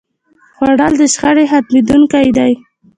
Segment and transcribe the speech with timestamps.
[0.55, 2.51] خوړل د شخړې ختموونکی دی